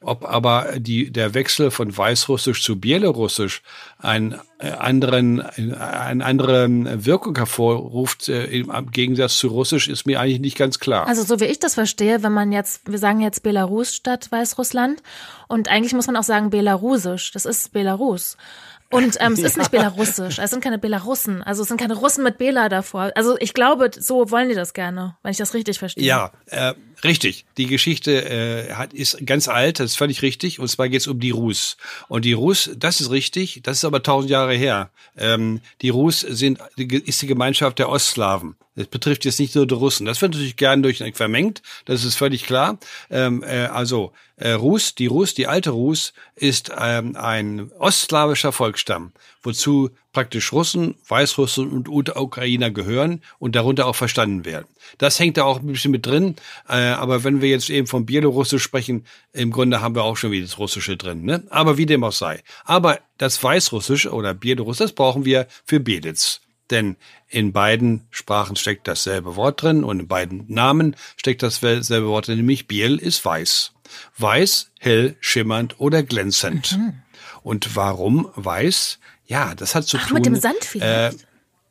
[0.04, 3.62] Ob aber die, der Wechsel von Weißrussisch zu Bielorussisch
[3.98, 10.42] einen äh, anderen, eine andere Wirkung hervorruft äh, im Gegensatz zu Russisch, ist mir eigentlich
[10.42, 11.08] nicht ganz klar.
[11.08, 15.02] Also so wie ich das verstehe, wenn man jetzt, wir sagen jetzt Belarus statt Weißrussland
[15.48, 18.38] und eigentlich muss man auch sagen Belarusisch, das ist Belarus.
[18.94, 19.48] Und ähm, es ja.
[19.48, 23.12] ist nicht belarussisch, es sind keine Belarussen, also es sind keine Russen mit Bela davor.
[23.16, 26.04] Also ich glaube, so wollen die das gerne, wenn ich das richtig verstehe.
[26.04, 27.46] Ja, äh, richtig.
[27.58, 30.60] Die Geschichte äh, hat, ist ganz alt, das ist völlig richtig.
[30.60, 31.78] Und zwar geht es um die Rus.
[32.08, 34.90] Und die Rus, das ist richtig, das ist aber tausend Jahre her.
[35.18, 38.56] Ähm, die Rus sind, ist die Gemeinschaft der Ostslawen.
[38.76, 40.06] Das betrifft jetzt nicht nur die Russen.
[40.06, 42.80] Das wird natürlich gern durch vermengt, das ist völlig klar.
[43.12, 49.12] Ähm, äh, also äh, Rus, die Rus, die alte Rus, ist ähm, ein ostslawischer Volksstamm,
[49.44, 54.68] wozu praktisch Russen, Weißrussen und Ukrainer gehören und darunter auch verstanden werden.
[55.00, 56.36] Das hängt da auch ein bisschen mit drin,
[56.70, 60.32] äh, aber wenn wir jetzt eben vom Bielorussisch sprechen, im Grunde haben wir auch schon
[60.32, 61.24] wieder das Russische drin.
[61.24, 61.44] Ne?
[61.50, 62.42] Aber wie dem auch sei.
[62.64, 66.42] Aber das Weißrussisch oder Bielorussisch, das brauchen wir für Belitz.
[66.70, 66.96] Denn
[67.28, 72.38] in beiden Sprachen steckt dasselbe Wort drin und in beiden Namen steckt dasselbe Wort drin,
[72.38, 73.74] nämlich Biel ist weiß.
[74.18, 76.78] Weiß, hell, schimmernd oder glänzend.
[76.78, 76.94] Mhm.
[77.42, 79.00] Und warum weiß?
[79.26, 80.16] Ja, das hat zu Ach, tun.
[80.16, 81.16] Mit dem Sand vielleicht.
[81.16, 81.26] Äh,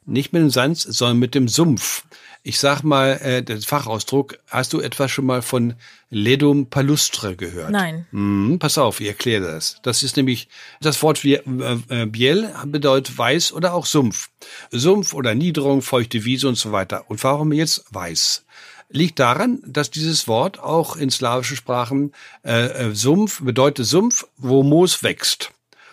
[0.05, 2.05] nicht mit dem Sand, sondern mit dem Sumpf.
[2.45, 5.75] Ich sag mal, äh, der Fachausdruck, hast du etwas schon mal von
[6.11, 7.71] Ledum palustre gehört?
[7.71, 8.07] Nein.
[8.11, 9.77] Hm, pass auf, ich erkläre das.
[9.83, 10.49] Das ist nämlich,
[10.81, 14.31] das Wort äh, äh, Biel bedeutet weiß oder auch Sumpf.
[14.73, 17.09] Sumpf oder Niederung, feuchte Wiese und so weiter.
[17.09, 18.45] Und warum jetzt weiß?
[18.95, 22.13] liegt daran, dass dieses Wort auch in slawischen Sprachen
[22.45, 25.51] äh, äh Sumpf bedeutet Sumpf, wo Moos wächst.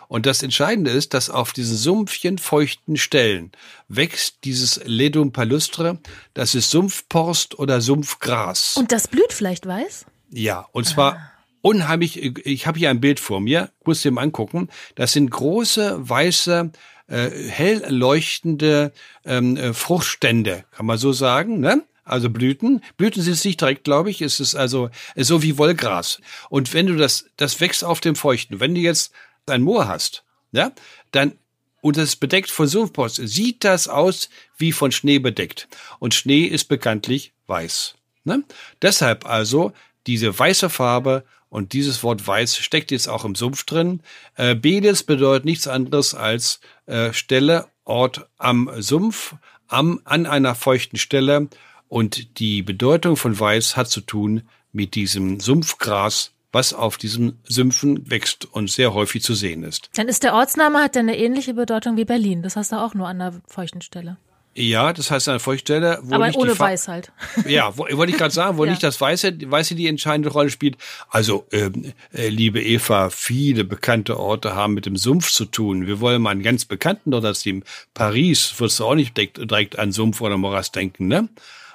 [0.10, 3.52] Und das Entscheidende ist, dass auf diesen sumpfchen feuchten Stellen
[3.88, 6.00] wächst dieses Ledum palustre,
[6.34, 8.76] das ist Sumpfporst oder Sumpfgras.
[8.76, 10.08] Und das blüht vielleicht weiß?
[10.32, 11.32] Ja, und zwar ah.
[11.62, 14.70] unheimlich, ich habe hier ein Bild vor mir, muss dir mal angucken.
[14.96, 16.72] Das sind große, weiße,
[17.06, 18.92] äh, hell leuchtende
[19.26, 21.84] ähm, äh, Fruchtstände, kann man so sagen, ne?
[22.04, 22.82] also Blüten.
[22.98, 24.24] Blüten sind es nicht direkt, glaube ich.
[24.24, 26.20] Es ist also so wie Wollgras.
[26.50, 28.60] Und wenn du das, das wächst auf dem Feuchten.
[28.60, 29.14] Wenn du jetzt
[29.50, 30.72] ein Moor hast, ja,
[31.12, 31.34] dann
[31.82, 35.68] und es ist bedeckt von Sumpfpost, sieht das aus wie von Schnee bedeckt.
[36.00, 37.96] Und Schnee ist bekanntlich weiß.
[38.26, 38.44] Ne?
[38.82, 39.72] Deshalb also
[40.08, 44.02] diese weiße Farbe und dieses Wort weiß steckt jetzt auch im Sumpf drin.
[44.36, 49.36] Äh, Bedes bedeutet nichts anderes als äh, Stelle, Ort am Sumpf,
[49.68, 51.48] am, an einer feuchten Stelle.
[51.88, 58.10] Und die Bedeutung von weiß hat zu tun mit diesem Sumpfgras, was auf diesen Sümpfen
[58.10, 59.90] wächst und sehr häufig zu sehen ist.
[59.96, 62.42] Dann ist der Ortsname hat eine ähnliche Bedeutung wie Berlin.
[62.42, 64.18] Das heißt auch nur an der feuchten Stelle.
[64.56, 66.00] Ja, das heißt an der feuchten Stelle.
[66.02, 67.12] Wo Aber nicht ohne Weiß halt.
[67.48, 68.72] Ja, wo, wollte ich gerade sagen, wo ja.
[68.72, 70.78] nicht das Weiße, Weiße die entscheidende Rolle spielt.
[71.10, 75.86] Also, ähm, äh, liebe Eva, viele bekannte Orte haben mit dem Sumpf zu tun.
[75.88, 79.38] Wir wollen mal einen ganz bekannten Ort, das ist Paris, wirst du auch nicht direkt,
[79.38, 81.30] direkt an Sumpf oder Morast denken, ne?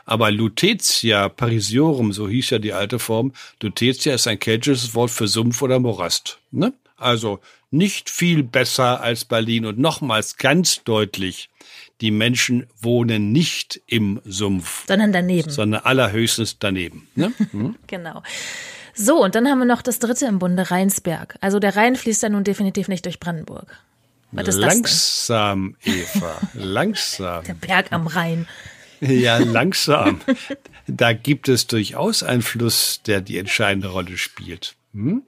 [0.05, 5.29] Aber Lutetia parisiorum, so hieß ja die alte Form, Lutetia ist ein keltisches Wort für
[5.29, 6.38] Sumpf oder Morast.
[6.51, 6.73] Ne?
[6.97, 7.40] Also
[7.71, 11.51] nicht viel besser als Berlin und nochmals ganz deutlich,
[12.01, 14.85] die Menschen wohnen nicht im Sumpf.
[14.87, 15.51] Sondern daneben.
[15.51, 17.09] Sondern allerhöchstens daneben.
[17.14, 17.33] Ne?
[17.87, 18.23] genau.
[18.95, 21.37] So, und dann haben wir noch das dritte im Bunde, Rheinsberg.
[21.40, 23.77] Also der Rhein fließt ja nun definitiv nicht durch Brandenburg.
[24.31, 27.45] Was ist langsam, das Eva, langsam.
[27.45, 28.47] Der Berg am Rhein.
[29.00, 30.20] Ja, langsam.
[30.87, 34.74] da gibt es durchaus einen Fluss, der die entscheidende Rolle spielt.
[34.94, 35.22] Hm?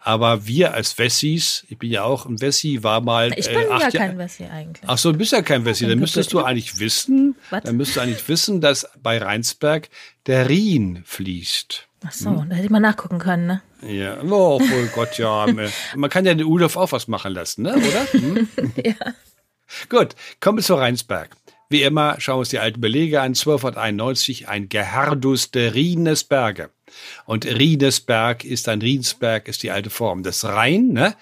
[0.00, 3.32] Aber wir als Wessis, ich bin ja auch ein Wessi, war mal.
[3.36, 4.82] Ich bin äh, ja kein Wessi eigentlich.
[4.86, 5.86] Ach so, du bist ja kein Wessi.
[5.86, 7.64] Dann müsstest du eigentlich wissen, Was?
[7.64, 9.90] dann müsstest du eigentlich wissen, dass bei Rheinsberg
[10.26, 11.86] der Rhin fließt.
[12.06, 12.48] Ach so, hm?
[12.48, 13.62] da hätte ich mal nachgucken können, ne?
[13.82, 15.46] Ja, oh, oh Gott, ja.
[15.96, 17.76] Man kann ja den Udolf auch was machen lassen, ne?
[17.76, 18.12] Oder?
[18.12, 18.48] Hm?
[18.82, 18.94] ja.
[19.90, 21.36] Gut, kommen wir zu Rheinsberg.
[21.70, 23.28] Wie immer schauen wir uns die alten Belege an.
[23.28, 26.70] 1291 ein Gerhardus der Rienesberge.
[27.26, 30.24] Und Rienesberg ist ein Riensberg, ist die alte Form.
[30.24, 31.14] Das Rhein, ne?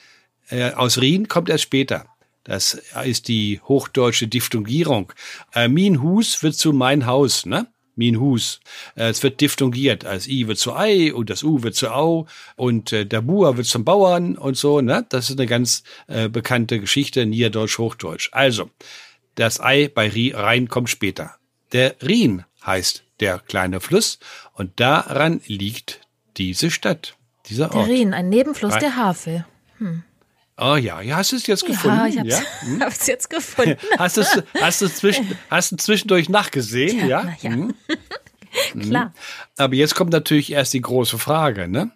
[0.48, 2.06] Äh, aus Rien kommt erst später.
[2.44, 5.12] Das ist die hochdeutsche Diphthongierung.
[5.54, 7.66] Äh, mein Hus wird zu mein Haus, ne?
[7.94, 8.60] Min Hus.
[8.94, 10.06] Äh, es wird diphthongiert.
[10.06, 13.58] Als I wird zu Ei und das U wird zu Au und äh, der Bauer
[13.58, 15.04] wird zum Bauern und so, ne?
[15.10, 18.30] Das ist eine ganz äh, bekannte Geschichte, Niederdeutsch, Hochdeutsch.
[18.32, 18.70] Also,
[19.38, 21.36] das Ei bei Rhein kommt später.
[21.72, 24.18] Der Rhin heißt der kleine Fluss
[24.54, 26.00] und daran liegt
[26.36, 27.88] diese Stadt, dieser Ort.
[27.88, 28.80] Der Rhin, ein Nebenfluss Rhein.
[28.80, 29.46] der Havel.
[29.78, 30.02] Hm.
[30.60, 31.98] Oh ja, ja, hast du es jetzt gefunden?
[31.98, 32.42] Ja, ich hab's, ja?
[32.66, 32.82] Hm?
[32.82, 33.76] hab's jetzt gefunden.
[33.98, 34.24] hast du
[34.60, 37.24] hast du zwischen, hast zwischendurch nachgesehen, ja?
[37.24, 37.36] Ja.
[37.40, 37.50] ja.
[37.50, 37.74] Hm?
[38.80, 39.04] Klar.
[39.04, 39.12] Hm.
[39.56, 41.92] Aber jetzt kommt natürlich erst die große Frage, ne?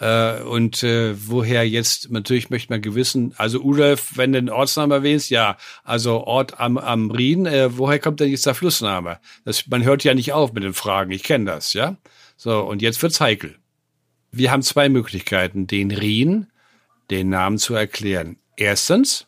[0.00, 4.92] Äh, und äh, woher jetzt, natürlich möchte man gewissen, also Udolf, wenn du den Ortsnamen
[4.92, 9.20] erwähnst, ja, also Ort am, am Rhin, äh, woher kommt denn jetzt der Flussname?
[9.44, 11.96] Das, man hört ja nicht auf mit den Fragen, ich kenne das, ja.
[12.36, 13.58] So, und jetzt wird's heikel.
[14.32, 16.46] Wir haben zwei Möglichkeiten, den Rhin,
[17.10, 18.38] den Namen zu erklären.
[18.56, 19.26] Erstens,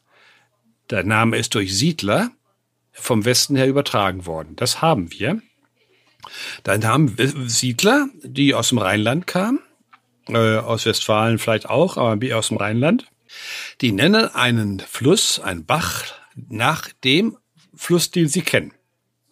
[0.88, 2.30] der Name ist durch Siedler
[2.92, 4.56] vom Westen her übertragen worden.
[4.56, 5.42] Das haben wir.
[6.62, 7.14] Dann haben
[7.48, 9.58] Siedler, die aus dem Rheinland kamen,
[10.28, 13.06] äh, aus Westfalen vielleicht auch, aber aus dem Rheinland.
[13.80, 16.04] Die nennen einen Fluss, einen Bach,
[16.34, 17.36] nach dem
[17.74, 18.72] Fluss, den sie kennen.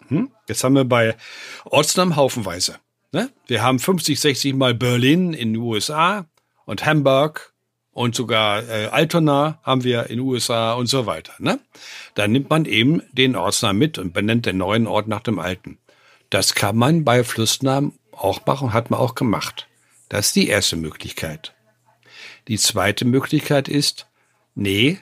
[0.08, 0.30] Hm?
[0.48, 1.16] Jetzt haben wir bei
[1.64, 2.76] Ortsnamen haufenweise.
[3.12, 3.30] Ne?
[3.46, 6.26] Wir haben 50, 60 Mal Berlin in den USA
[6.64, 7.52] und Hamburg
[7.92, 11.32] und sogar äh, Altona haben wir in den USA und so weiter.
[11.38, 11.58] Ne?
[12.14, 15.78] Dann nimmt man eben den Ortsnamen mit und benennt den neuen Ort nach dem alten.
[16.30, 19.66] Das kann man bei Flussnamen auch machen, hat man auch gemacht.
[20.10, 21.54] Das ist die erste Möglichkeit.
[22.48, 24.08] Die zweite Möglichkeit ist,
[24.54, 24.98] nee,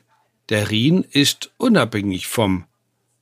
[0.50, 2.66] der Rhin ist unabhängig vom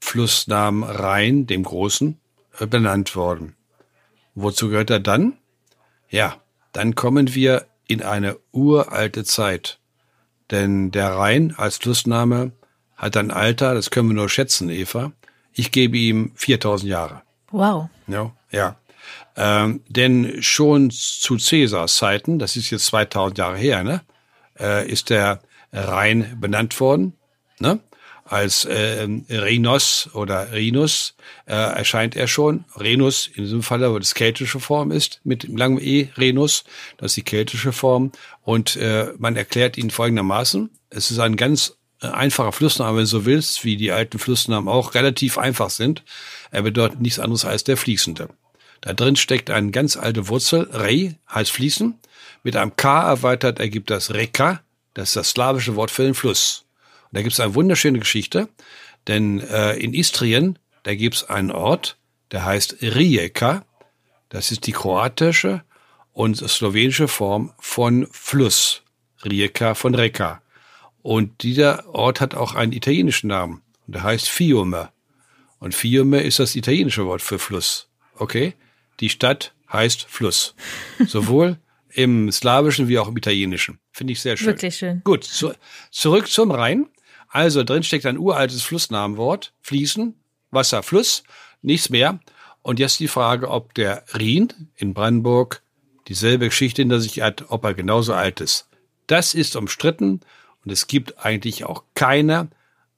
[0.00, 2.18] Flussnamen Rhein, dem Großen,
[2.58, 3.54] äh, benannt worden.
[4.34, 5.38] Wozu gehört er dann?
[6.10, 9.78] Ja, dann kommen wir in eine uralte Zeit.
[10.50, 12.50] Denn der Rhein als Flussname
[12.96, 15.12] hat ein Alter, das können wir nur schätzen, Eva.
[15.52, 17.22] Ich gebe ihm 4000 Jahre.
[17.50, 17.88] Wow.
[18.06, 18.76] Ja, ja.
[19.36, 24.00] Ähm, denn schon zu Cäsars Zeiten, das ist jetzt 2000 Jahre her, ne,
[24.58, 25.40] äh, ist der
[25.72, 27.14] Rhein benannt worden.
[27.58, 27.80] Ne?
[28.24, 31.14] Als äh, Rhinos oder Rhinus
[31.46, 32.64] äh, erscheint er schon.
[32.76, 36.64] Renus in diesem Fall, wo das keltische Form ist, mit langem E, Renus,
[36.96, 38.10] das ist die keltische Form.
[38.42, 40.70] Und äh, man erklärt ihn folgendermaßen.
[40.90, 44.94] Es ist ein ganz einfacher Flussname, wenn du so willst, wie die alten Flussnamen auch
[44.94, 46.02] relativ einfach sind.
[46.50, 48.28] Er bedeutet nichts anderes als der Fließende.
[48.80, 51.98] Da drin steckt eine ganz alte Wurzel, Rei heißt fließen.
[52.42, 54.60] Mit einem K erweitert ergibt das Reka,
[54.94, 56.64] das ist das slawische Wort für den Fluss.
[57.04, 58.48] Und da gibt es eine wunderschöne Geschichte,
[59.08, 61.96] denn äh, in Istrien, da gibt es einen Ort,
[62.30, 63.64] der heißt Rijeka.
[64.28, 65.62] Das ist die kroatische
[66.12, 68.82] und slowenische Form von Fluss.
[69.24, 70.40] Rijeka von Reka.
[71.06, 73.62] Und dieser Ort hat auch einen italienischen Namen.
[73.86, 74.88] Und der heißt Fiume.
[75.60, 77.88] Und Fiume ist das italienische Wort für Fluss.
[78.16, 78.54] Okay?
[78.98, 80.56] Die Stadt heißt Fluss.
[81.06, 81.58] Sowohl
[81.90, 83.78] im Slawischen wie auch im Italienischen.
[83.92, 84.48] Finde ich sehr schön.
[84.48, 85.00] Wirklich schön.
[85.04, 85.52] Gut, zu,
[85.92, 86.88] zurück zum Rhein.
[87.28, 89.52] Also drin steckt ein uraltes Flussnamenwort.
[89.62, 90.12] Fließen,
[90.50, 91.22] Wasser, Fluss,
[91.62, 92.18] nichts mehr.
[92.62, 95.62] Und jetzt die Frage, ob der Rhin in Brandenburg
[96.08, 98.68] dieselbe Geschichte hinter sich hat, ob er genauso alt ist.
[99.06, 100.20] Das ist umstritten
[100.66, 102.48] und es gibt eigentlich auch keine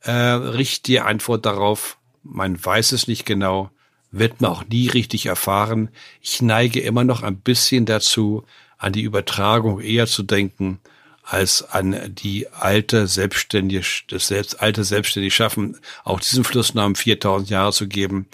[0.01, 1.99] äh, richtige Antwort darauf.
[2.25, 3.71] Man weiß es nicht genau
[4.11, 5.91] wird man auch nie richtig erfahren.
[6.21, 8.45] Ich neige immer noch ein bisschen dazu,
[8.79, 10.81] an die Übertragung eher zu denken,
[11.25, 17.73] als an die alte selbstständige, das selbst, alte selbstständig Schaffen, auch diesen Flussnamen 4000 Jahre
[17.73, 18.29] zu geben,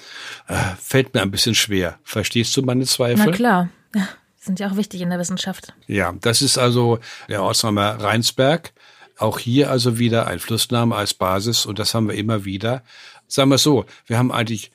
[0.47, 1.99] äh, fällt mir ein bisschen schwer.
[2.05, 3.27] Verstehst du meine Zweifel?
[3.27, 3.69] Na klar.
[3.95, 5.73] Ja, sind ja auch wichtig in der Wissenschaft.
[5.89, 8.73] Ja, das ist also der Ortsname Rheinsberg.
[9.19, 12.83] Auch hier also wieder ein Flussname als Basis und das haben wir immer wieder.
[13.29, 14.71] Sagen wir so, wir haben eigentlich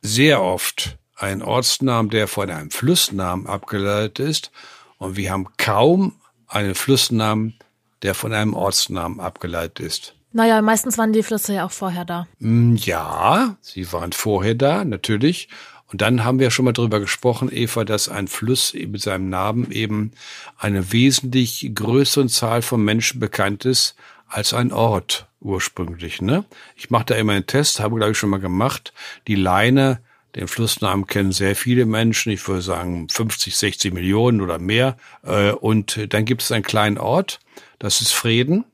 [0.00, 4.50] sehr oft ein Ortsnamen, der von einem Flussnamen abgeleitet ist.
[4.98, 6.14] Und wir haben kaum
[6.46, 7.54] einen Flussnamen,
[8.02, 10.14] der von einem Ortsnamen abgeleitet ist.
[10.32, 12.26] Naja, meistens waren die Flüsse ja auch vorher da.
[12.40, 15.48] Hm, ja, sie waren vorher da, natürlich.
[15.94, 19.70] Und dann haben wir schon mal darüber gesprochen, Eva, dass ein Fluss mit seinem Namen
[19.70, 20.10] eben
[20.58, 23.94] eine wesentlich größere Zahl von Menschen bekannt ist
[24.26, 26.20] als ein Ort ursprünglich.
[26.20, 26.46] Ne?
[26.74, 28.92] Ich mache da immer einen Test, habe glaube ich schon mal gemacht.
[29.28, 30.00] Die Leine,
[30.34, 34.96] den Flussnamen kennen sehr viele Menschen, ich würde sagen 50, 60 Millionen oder mehr.
[35.22, 37.38] Äh, und dann gibt es einen kleinen Ort,
[37.78, 38.64] das ist Frieden.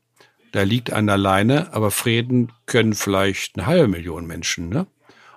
[0.53, 4.69] Da liegt an der Leine, aber Frieden können vielleicht eine halbe Million Menschen.
[4.69, 4.87] Ne?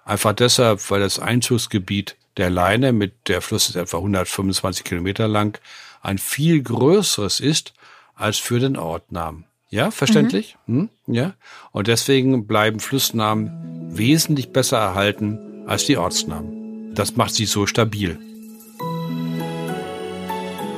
[0.04, 5.58] Einfach deshalb, weil das Einzugsgebiet der Leine mit der Fluss ist etwa 125 Kilometer lang,
[6.02, 7.72] ein viel größeres ist
[8.14, 9.44] als für den Ortnamen.
[9.70, 10.56] Ja, verständlich?
[10.66, 10.90] Mhm.
[11.06, 11.14] Hm?
[11.14, 11.34] Ja.
[11.72, 16.94] Und deswegen bleiben Flussnamen wesentlich besser erhalten als die Ortsnamen.
[16.94, 18.18] Das macht sie so stabil.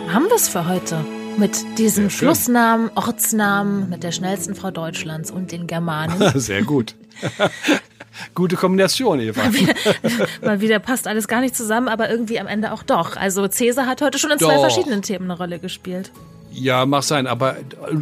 [0.09, 1.05] Haben wir es für heute?
[1.37, 6.33] Mit diesen Flussnamen, Ortsnamen, mit der schnellsten Frau Deutschlands und den Germanen.
[6.41, 6.95] Sehr gut.
[8.35, 9.43] Gute Kombination, Eva.
[9.43, 9.75] Mal wieder,
[10.43, 13.17] mal wieder, passt alles gar nicht zusammen, aber irgendwie am Ende auch doch.
[13.17, 14.49] Also Cäsar hat heute schon in doch.
[14.49, 16.11] zwei verschiedenen Themen eine Rolle gespielt.
[16.53, 17.57] Ja, mag sein, aber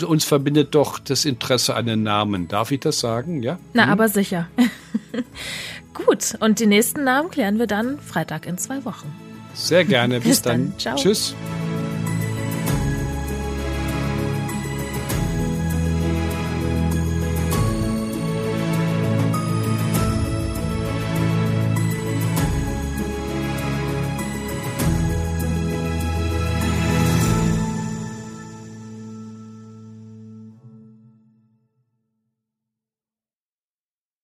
[0.06, 2.46] uns verbindet doch das Interesse an den Namen.
[2.46, 3.42] Darf ich das sagen?
[3.42, 3.58] Ja?
[3.72, 3.90] Na, hm?
[3.90, 4.48] aber sicher.
[5.94, 9.12] Gut, und die nächsten Namen klären wir dann Freitag in zwei Wochen.
[9.54, 10.14] Sehr gerne.
[10.20, 10.70] Bis, Bis dann.
[10.70, 10.78] dann.
[10.78, 10.96] Ciao.
[10.96, 11.34] Tschüss.